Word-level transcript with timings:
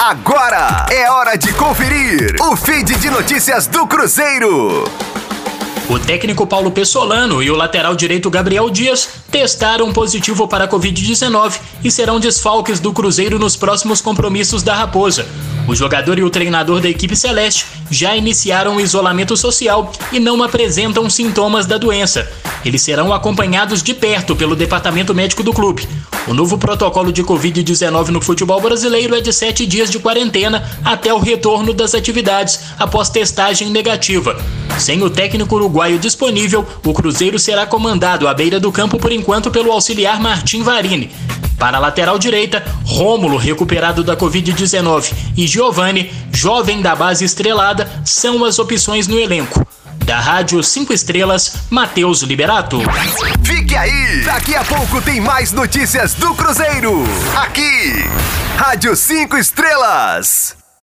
Agora 0.00 0.86
é 0.92 1.10
hora 1.10 1.36
de 1.36 1.52
conferir 1.54 2.36
o 2.40 2.54
feed 2.54 2.94
de 2.98 3.10
notícias 3.10 3.66
do 3.66 3.84
Cruzeiro. 3.84 4.84
O 5.90 5.98
técnico 5.98 6.46
Paulo 6.46 6.70
Pessolano 6.70 7.42
e 7.42 7.50
o 7.50 7.56
lateral 7.56 7.96
direito 7.96 8.30
Gabriel 8.30 8.70
Dias 8.70 9.08
testaram 9.28 9.92
positivo 9.92 10.46
para 10.46 10.66
a 10.66 10.68
Covid-19 10.68 11.58
e 11.82 11.90
serão 11.90 12.20
desfalques 12.20 12.78
do 12.78 12.92
Cruzeiro 12.92 13.40
nos 13.40 13.56
próximos 13.56 14.00
compromissos 14.00 14.62
da 14.62 14.72
Raposa. 14.72 15.26
O 15.68 15.74
jogador 15.74 16.18
e 16.18 16.22
o 16.22 16.30
treinador 16.30 16.80
da 16.80 16.88
equipe 16.88 17.14
celeste 17.14 17.66
já 17.90 18.16
iniciaram 18.16 18.76
o 18.76 18.80
isolamento 18.80 19.36
social 19.36 19.92
e 20.10 20.18
não 20.18 20.42
apresentam 20.42 21.10
sintomas 21.10 21.66
da 21.66 21.76
doença. 21.76 22.26
Eles 22.64 22.80
serão 22.80 23.12
acompanhados 23.12 23.82
de 23.82 23.92
perto 23.92 24.34
pelo 24.34 24.56
departamento 24.56 25.14
médico 25.14 25.42
do 25.42 25.52
clube. 25.52 25.86
O 26.26 26.32
novo 26.32 26.56
protocolo 26.56 27.12
de 27.12 27.22
Covid-19 27.22 28.08
no 28.08 28.20
futebol 28.22 28.58
brasileiro 28.62 29.14
é 29.14 29.20
de 29.20 29.30
sete 29.30 29.66
dias 29.66 29.90
de 29.90 29.98
quarentena 29.98 30.66
até 30.82 31.12
o 31.12 31.18
retorno 31.18 31.74
das 31.74 31.94
atividades 31.94 32.60
após 32.78 33.10
testagem 33.10 33.68
negativa. 33.68 34.42
Sem 34.78 35.02
o 35.02 35.10
técnico 35.10 35.54
uruguaio 35.54 35.98
disponível, 35.98 36.66
o 36.82 36.94
Cruzeiro 36.94 37.38
será 37.38 37.66
comandado 37.66 38.26
à 38.26 38.32
beira 38.32 38.58
do 38.58 38.72
campo 38.72 38.98
por 38.98 39.12
enquanto 39.12 39.50
pelo 39.50 39.70
auxiliar 39.70 40.18
Martim 40.18 40.62
Varini. 40.62 41.10
Para 41.58 41.78
a 41.78 41.80
lateral 41.80 42.18
direita, 42.18 42.64
Rômulo, 42.84 43.36
recuperado 43.36 44.04
da 44.04 44.16
Covid-19, 44.16 45.12
e 45.36 45.46
Giovani, 45.46 46.12
jovem 46.32 46.80
da 46.80 46.94
base 46.94 47.24
estrelada, 47.24 47.90
são 48.04 48.44
as 48.44 48.58
opções 48.58 49.08
no 49.08 49.18
elenco. 49.18 49.66
Da 50.04 50.20
Rádio 50.20 50.62
5 50.62 50.92
Estrelas, 50.92 51.56
Matheus 51.68 52.22
Liberato. 52.22 52.78
Fique 53.44 53.76
aí! 53.76 54.22
Daqui 54.24 54.54
a 54.54 54.64
pouco 54.64 55.02
tem 55.02 55.20
mais 55.20 55.52
notícias 55.52 56.14
do 56.14 56.34
Cruzeiro. 56.34 57.04
Aqui, 57.36 58.04
Rádio 58.56 58.96
5 58.96 59.36
Estrelas. 59.36 60.57